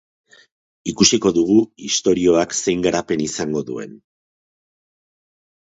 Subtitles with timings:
[0.91, 1.57] Ikusiko dugu
[1.89, 3.95] istorioak zein garapen izango duen.